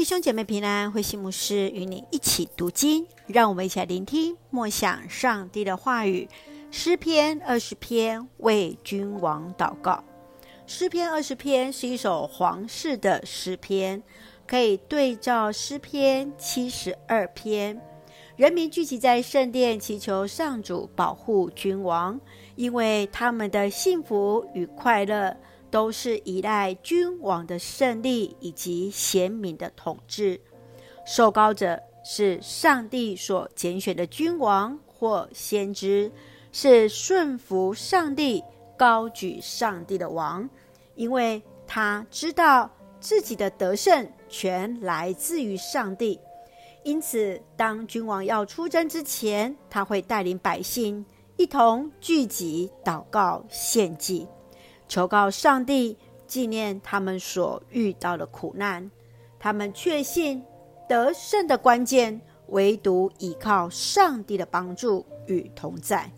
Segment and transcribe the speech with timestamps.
[0.00, 6.26] 弟兄姐妹平安，慧馨牧师与你一起读经，让我们一起来聆听默想上帝的话语。
[6.70, 10.02] 诗篇二十篇为君王祷告。
[10.66, 14.02] 诗篇二十篇是一首皇室的诗篇，
[14.46, 17.78] 可以对照诗篇七十二篇。
[18.36, 22.18] 人民聚集在圣殿，祈求上主保护君王，
[22.56, 25.36] 因为他们的幸福与快乐
[25.70, 30.40] 都是依赖君王的胜利以及贤明的统治。
[31.06, 36.10] 受膏者是上帝所拣选的君王或先知，
[36.52, 38.42] 是顺服上帝、
[38.76, 40.48] 高举上帝的王，
[40.94, 46.20] 因为他知道自己的得胜全来自于上帝。
[46.82, 51.04] 因此，当君王要出征之前，他会带领百姓
[51.36, 54.26] 一同聚集、祷告、献祭，
[54.90, 58.90] 求告上帝，纪念他们所遇到的苦难。
[59.38, 60.42] 他们确信
[60.88, 66.10] 得胜的关键，唯独依靠上帝的帮助与同在。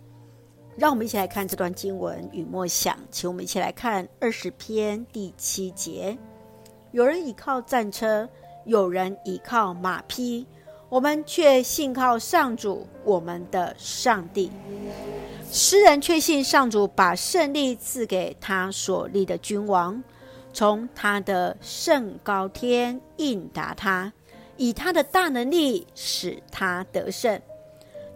[0.75, 6.17] 让我们一起来看这段经文与默想，请我们一起来看二十篇第七节：
[6.93, 8.27] 有人倚靠战车。
[8.65, 10.47] 有人倚靠马匹，
[10.89, 14.53] 我们却信靠上主，我们的上帝。
[15.55, 20.03] 诗人确信上主把胜利赐给他所立的君王，
[20.55, 24.11] 从他的圣高天应答他，
[24.57, 27.39] 以他的大能力使他得胜。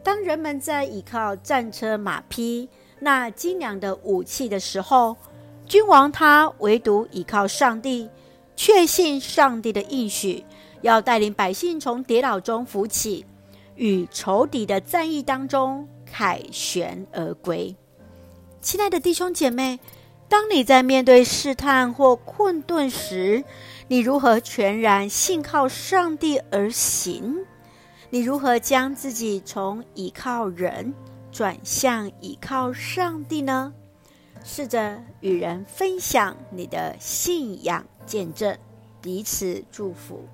[0.03, 2.71] 当人们在倚靠战车、马匹
[3.01, 5.15] 那精良的武器的时候，
[5.67, 8.09] 君王他唯独倚靠上帝。
[8.57, 10.43] 确信上帝的应许，
[10.81, 13.27] 要带领百姓从跌倒中扶起，
[13.75, 17.75] 与仇敌的战役当中凯旋而归。
[18.61, 19.79] 亲爱的弟兄姐妹，
[20.29, 23.45] 当你在面对试探或困顿时，
[23.89, 27.37] 你如何全然信靠上帝而行？
[28.11, 30.95] 你如何将自己从倚靠人
[31.31, 33.73] 转向倚靠上帝呢？
[34.45, 38.57] 试着与人分享你的信仰见证，
[39.03, 40.25] 彼此祝福。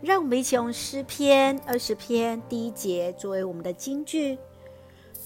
[0.00, 4.38] 让我们一起用诗篇二十篇第一节作为我们的金句：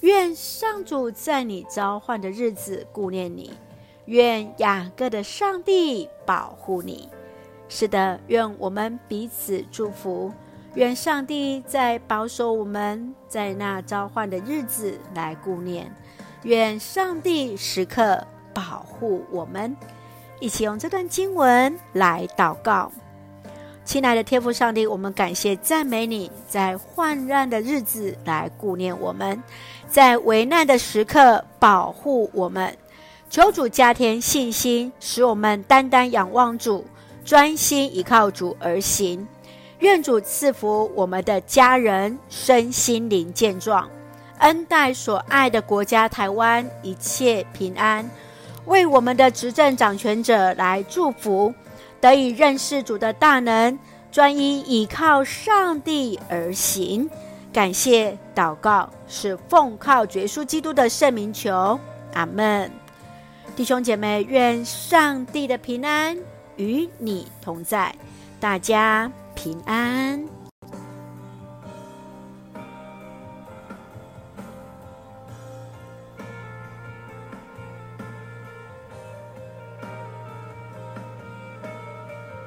[0.02, 3.52] 愿上主在你召唤的日子顾念你，
[4.06, 7.08] 愿雅各的上帝保护你。
[7.68, 10.32] 是的，愿我们彼此祝福，
[10.74, 15.90] 愿上帝在保守我们在那召唤的日子来顾念。
[16.42, 19.76] 愿上帝时刻保护我们，
[20.40, 22.90] 一起用这段经文来祷告。
[23.84, 29.42] 亲爱的天父上帝，我们感谢赞美你，在患难的日子来顾念我们，
[29.88, 32.76] 在危难的时刻保护我们。
[33.28, 36.84] 求主加添信心，使我们单单仰望主，
[37.24, 39.26] 专心依靠主而行。
[39.80, 43.88] 愿主赐福我们的家人身心灵健壮。
[44.38, 48.08] 恩待所爱的国家台湾一切平安，
[48.66, 51.52] 为我们的执政掌权者来祝福，
[52.02, 53.78] 得以认识主的大能，
[54.10, 57.08] 专一倚靠上帝而行。
[57.52, 61.78] 感谢祷告是奉靠绝书基督的圣名求，
[62.14, 62.68] 阿门。
[63.54, 66.18] 弟兄姐妹，愿上帝的平安
[66.56, 67.94] 与你同在，
[68.40, 70.41] 大家平安。